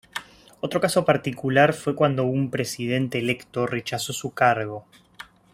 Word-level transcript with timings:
Otro 0.61 0.81
caso 0.81 1.05
particular 1.05 1.73
fue 1.73 1.93
cuando 1.95 2.23
un 2.23 2.49
presidente 2.49 3.19
electo 3.19 3.67
rechazó 3.67 4.13
su 4.13 4.33
cargo. 4.33 4.87